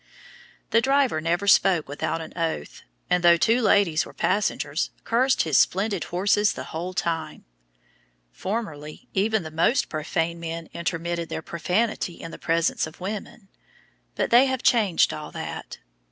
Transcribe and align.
The 0.71 0.81
driver 0.81 1.21
never 1.21 1.45
spoke 1.45 1.87
without 1.87 2.21
an 2.21 2.33
oath, 2.35 2.81
and 3.07 3.23
though 3.23 3.37
two 3.37 3.61
ladies 3.61 4.03
were 4.03 4.15
passengers, 4.15 4.89
cursed 5.03 5.43
his 5.43 5.59
splendid 5.59 6.05
horses 6.05 6.53
the 6.53 6.63
whole 6.73 6.95
time. 6.95 7.45
Formerly, 8.31 9.07
even 9.13 9.43
the 9.43 9.51
most 9.51 9.89
profane 9.89 10.39
men 10.39 10.69
intermitted 10.73 11.29
their 11.29 11.43
profanity 11.43 12.13
in 12.19 12.31
the 12.31 12.39
presence 12.39 12.87
of 12.87 12.99
women, 12.99 13.49
but 14.15 14.31
they 14.31 14.47
"have 14.47 14.63
changed 14.63 15.13
all 15.13 15.29
that." 15.33 15.77